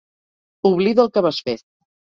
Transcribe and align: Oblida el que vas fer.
Oblida 0.71 1.07
el 1.07 1.13
que 1.19 1.27
vas 1.29 1.43
fer. 1.51 1.59